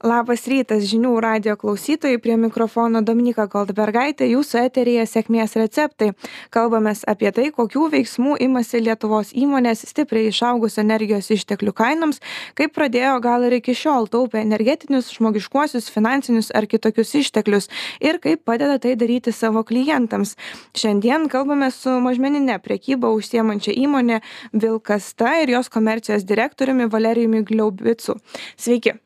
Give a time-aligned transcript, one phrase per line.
[0.00, 6.14] Labas rytas žinių radio klausytojai, prie mikrofono Dominika Goldbergaitė, jūsų eterija sėkmės receptai.
[6.48, 12.22] Kalbamės apie tai, kokių veiksmų imasi Lietuvos įmonės stipriai išaugus energijos išteklių kainoms,
[12.56, 17.68] kaip pradėjo gal ir iki šiol taupę energetinius, žmogiškuosius, finansinius ar kitokius išteklius
[18.00, 20.32] ir kaip padeda tai daryti savo klientams.
[20.80, 24.22] Šiandien kalbame su mažmeninė priekyba užsiemančia įmonė
[24.56, 28.16] Vilkasta ir jos komercijos direktoriumi Valerijumi Gliaubicu.
[28.56, 28.96] Sveiki.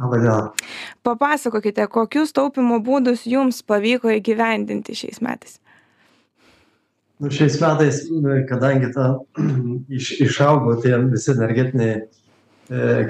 [0.00, 0.52] Labadiena.
[1.04, 5.58] Papasakokite, kokius taupimo būdus jums pavyko įgyvendinti šiais metais?
[7.20, 8.06] Nu, šiais metais,
[8.48, 9.10] kadangi ta,
[9.98, 12.06] iš, išaugo tie visi energetiniai e,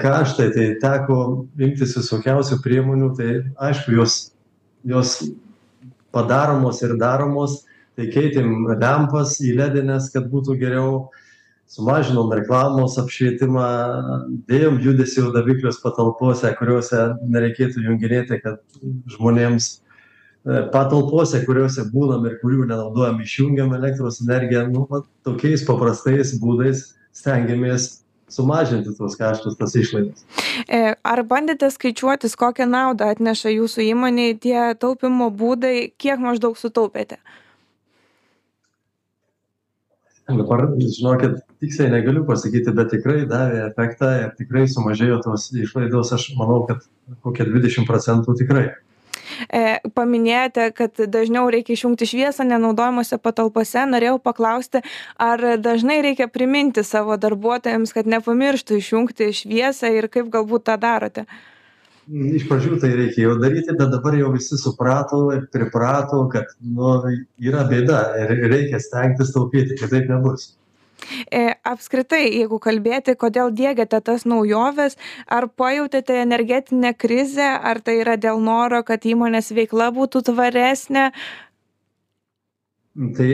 [0.01, 1.21] kaštai, tai teko
[1.63, 3.29] imtis visokiausių priemonių, tai
[3.69, 4.19] aišku, jos,
[4.83, 5.15] jos
[6.11, 7.61] padaromos ir daromos,
[7.95, 11.05] tai keitėm lempas į ledinės, kad būtų geriau
[11.71, 13.67] sumažinom reklamos apšvietimą
[14.49, 18.59] dėjom judesio daviklius patalpose kuriose nereikėtų junginėti kad
[19.13, 26.35] žmonėms e, patalpose kuriose būnam ir kurių nenaudojam išjungiam elektros energiją nu vat tokiais paprastais
[26.43, 30.23] būdais stengiamės sumažinti tuos kaštus, tas išlaidas.
[30.67, 37.19] E, ar bandėte skaičiuotis, kokią naudą atneša jūsų įmonėje tie taupimo būdai, kiek maždaug sutaupėte?
[40.37, 46.31] Dabar, žinokit, tiksliai negaliu pasakyti, bet tikrai davė efektą ir tikrai sumažėjo tos išlaidos, aš
[46.39, 46.85] manau, kad
[47.25, 48.69] kokie 20 procentų tikrai.
[49.49, 53.85] E, paminėjote, kad dažniau reikia išjungti šviesą nenaudojimuose patalpose.
[53.89, 54.83] Norėjau paklausti,
[55.21, 61.25] ar dažnai reikia priminti savo darbuotojams, kad nepamirštų išjungti šviesą ir kaip galbūt tą darote?
[62.11, 66.97] Iš pradžių tai reikėjo daryti, bet dabar jau visi suprato ir priprato, kad nu,
[67.39, 70.49] yra bėda ir reikia stengtis taupyti, kitaip nebus.
[71.31, 78.17] E, apskritai, jeigu kalbėti, kodėl dėgiate tas naujoves, ar pajutėte energetinę krizę, ar tai yra
[78.19, 81.07] dėl noro, kad įmonės veikla būtų tvaresnė?
[83.17, 83.27] Tai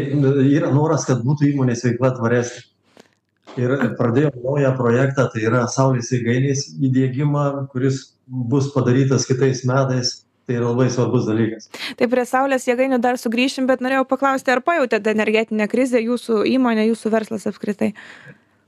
[0.45, 2.67] yra noras, kad būtų įmonės veikla tvaresnė.
[3.57, 10.55] Ir pradėjom naują projektą, tai yra Saulės įgainės įdėgymą, kuris bus padarytas kitais metais tai
[10.55, 11.67] yra labai svarbus dalykas.
[11.99, 16.87] Tai prie Saulės jėgainių dar sugrįšim, bet norėjau paklausti, ar pajutėte energetinę krizę jūsų įmonė,
[16.87, 17.91] jūsų verslas apskritai?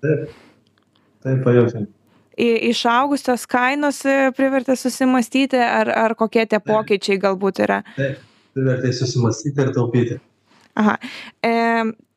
[0.03, 0.33] Taip,
[1.23, 1.87] taip pajutėm.
[2.39, 7.81] Išaugusios kainos e, privertė susimastyti, ar, ar kokie tie pokyčiai galbūt yra?
[7.95, 8.19] Taip,
[8.55, 10.19] privertė susimastyti ir taupyti.
[10.75, 10.97] Aha.
[11.41, 11.51] E,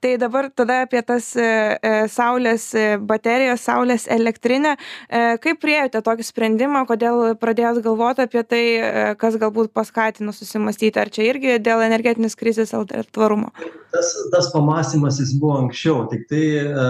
[0.02, 1.46] tai dabar tada apie tas e,
[1.78, 4.72] e, saulės e, baterijas, saulės elektrinę.
[5.06, 10.98] E, kaip priejote tokį sprendimą, kodėl pradėjot galvoti apie tai, e, kas galbūt paskatino susimastyti,
[10.98, 13.52] ar čia irgi dėl energetinės krizės ar tvarumo?
[13.94, 16.88] Tas, tas pamastymas jis buvo anksčiau, tik tai e,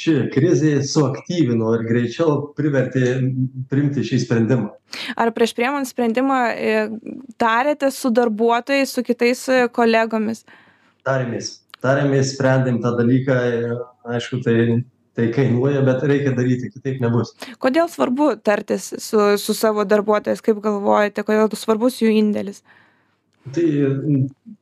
[0.00, 3.18] ši krizė suaktyvino ir greičiau privertė
[3.68, 4.72] primti šį sprendimą.
[5.20, 6.40] Ar prieš priemant sprendimą
[7.38, 9.44] tarėte su darbuotojais, su kitais
[9.76, 10.46] kolegomis?
[11.06, 11.52] Tarėmės.
[11.80, 13.76] Tarėmės sprendėm tą dalyką ir
[14.16, 14.56] aišku tai
[15.18, 17.32] tai kainuoja bet reikia daryti kitaip nebus.
[17.62, 22.62] Kodėl svarbu tartis su su savo darbuotojais kaip galvojate kodėl svarbus jų indėlis?
[23.50, 23.66] Tai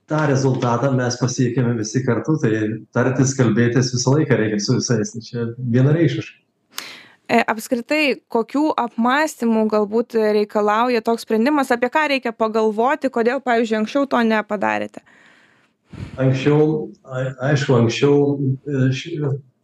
[0.09, 2.53] tą rezultatą mes pasiekėme visi kartu tai
[2.97, 6.39] tartis kalbėtis visą laiką reikia su visais tai čia vienareikšmiškai
[7.29, 14.09] e, apskritai kokių apmąstymų galbūt reikalauja toks sprendimas apie ką reikia pagalvoti kodėl pavyzdžiui anksčiau
[14.15, 15.05] to nepadarėte
[16.19, 16.91] Anksčiau,
[17.49, 19.15] aišku, anksčiau e, ši,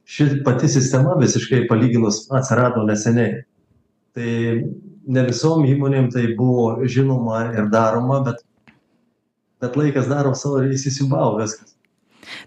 [0.09, 3.43] ši pati sistema visiškai palyginus atsirado neseniai.
[4.15, 4.31] Tai
[5.15, 8.41] ne visom įmonėm tai buvo žinoma ir daroma, bet,
[9.62, 11.75] bet laikas daro savo ir įsisiubavo viskas.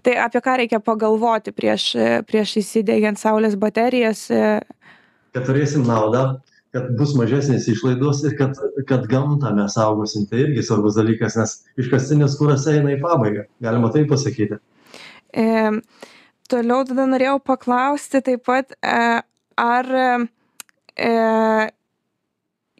[0.02, 1.92] Tai apie ką reikia pagalvoti prieš,
[2.26, 4.26] prieš įsidėgiant saulės baterijas?
[4.28, 6.40] Kad turėsim naudą,
[6.74, 8.58] kad bus mažesnės išlaidos ir kad,
[8.88, 10.26] kad gamtą mes saugosim.
[10.28, 14.60] Tai irgi svarbus dalykas, nes iškastinis kuras eina į pabaigą, galima taip pasakyti.
[15.32, 15.46] E,
[16.50, 18.98] toliau tada norėjau paklausti taip pat, e,
[19.58, 21.08] ar e,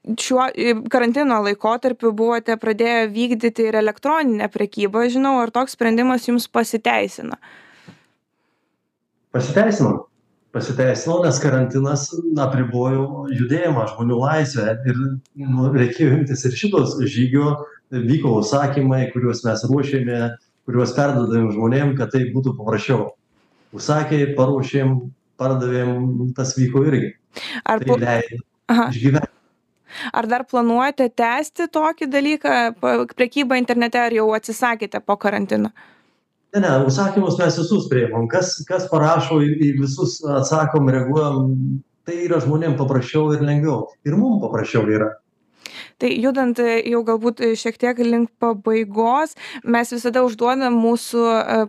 [0.09, 0.49] šiuo
[0.93, 7.41] karantino laikotarpiu buvote pradėję vykdyti ir elektroninę prekybą, žinau, ar toks sprendimas jums pasiteisino?
[9.33, 10.08] Pasiteisino
[10.55, 12.09] pasiteisino nes karantinas
[12.45, 15.01] apribojo judėjimą žmonių laisvę ir
[15.45, 17.55] nu reikėjo imtis ir šito žygio
[17.93, 20.21] vyko užsakymai kuriuos mes ruošėme
[20.69, 23.13] kuriuos perduodavėm žmonėm kad tai būtų paprasčiau.
[23.77, 24.99] Užsakė paruošėm
[25.41, 27.13] pardavėm tas vyko irgi.
[27.65, 28.45] Ar tai leido
[28.93, 29.35] išgyvent.
[30.13, 32.57] Ar dar planuojate tęsti tokį dalyką,
[33.17, 35.73] prekybą internete, ar jau atsisakėte po karantino?
[36.61, 38.29] Ne ne užsakymus mes visus priimam.
[38.29, 41.55] Kas kas parašo į į visus atsakom reaguojam
[42.09, 43.89] tai yra žmonėm paprasčiau ir lengviau.
[44.09, 45.13] Ir mum paprasčiau yra.
[45.99, 49.35] Tai judant jau galbūt šiek tiek link pabaigos
[49.65, 51.25] mes visada užduodam mūsų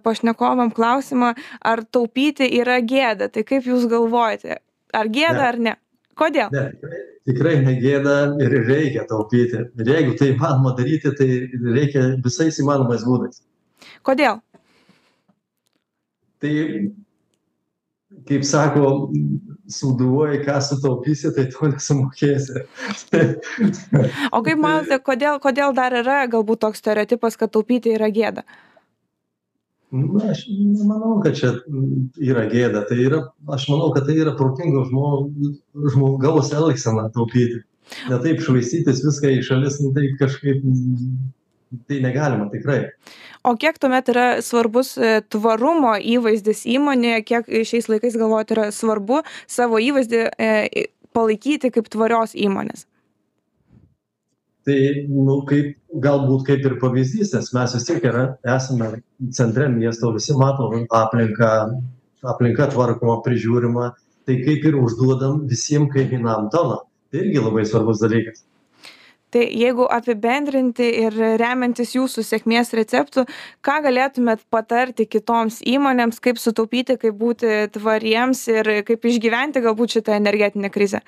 [0.05, 1.33] pašnekovam klausimą
[1.65, 3.29] ar taupyti yra gėda?
[3.33, 4.61] Tai kaip jūs galvojate?
[4.93, 5.75] Ar gėda ar ne?
[6.19, 6.53] Kodėl?
[6.53, 9.65] Ne tikrai tikrai ne gėda ir reikia taupyti.
[9.79, 11.29] Ir jeigu tai įmanoma daryti tai
[11.75, 13.41] reikia visais įmanomais būdais.
[14.05, 14.39] Kodėl
[16.41, 16.53] tai
[18.29, 18.87] kaip sako
[19.69, 22.63] sūduvoji ką sutaupysi tai to nesumokėsi.
[24.35, 28.45] O kaip manote kodėl kodėl dar yra galbūt toks stereotipas kad taupyti yra gėda?
[29.91, 31.55] Na aš nemanau kad čia
[32.21, 32.83] yra gėda.
[32.89, 33.23] Tai yra
[33.55, 35.09] aš manau kad tai yra protingo žmo
[35.93, 37.63] žmogaus elgsena taupyti.
[38.09, 40.61] Ne taip švaistytis viską į šalis nu tai kažkaip
[41.87, 42.79] tai negalima tikrai.
[43.43, 49.21] O kiek tuomet yra svarbus e, tvarumo įvaizdis įmonėje kiek šiais laikais galvojat yra svarbu
[49.47, 52.87] savo įvaizdį e, palaikyti kaip tvarios įmonės?
[54.67, 54.79] Tai
[55.09, 58.25] nu kaip galbūt kaip ir pavyzdys nes mes vis tiek yra
[58.57, 58.91] esame
[59.33, 60.67] centre miesto visi mato
[60.99, 61.53] aplinką
[62.27, 63.93] aplinka tvarkoma prižiūrima.
[64.27, 68.43] Tai kaip ir užduodam visiem kaip vienam toną tai irgi labai svarbus dalykas
[69.33, 73.25] tai jeigu apibendrinti ir remiantis jūsų sėkmės receptu
[73.65, 80.17] ką galėtumėt patarti kitoms įmonėms kaip sutaupyti kaip būti tvariems ir kaip išgyventi galbūt šitą
[80.19, 81.03] energetinę krizę?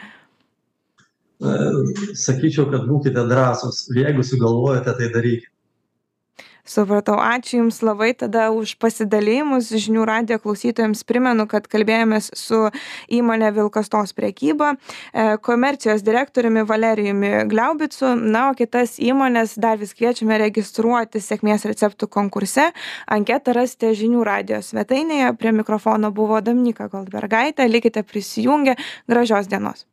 [1.42, 3.88] Sakyčiau kad būkite drąsūs.
[3.98, 5.50] Jeigu sugalvojote tai darykit
[6.66, 7.18] supratau.
[7.22, 12.64] Ačiū jums labai tada už pasidalijimus žinių radijo klausytojams primenu kad kalbėjomės su
[13.12, 18.14] įmone vilkastos prekyba e, komercijos direktoriumi valerijumi gliaubicu.
[18.16, 22.72] Na o kitas įmones dar vis kviečiame registruotis sėkmės receptų konkurse.
[23.12, 25.34] Anketą rasite žinių radijo svetainėje.
[25.42, 27.70] Prie mikrofono buvo dominyka goldbergaitė.
[27.72, 28.78] Likite prisijungę.
[29.10, 29.86] Gražios dienos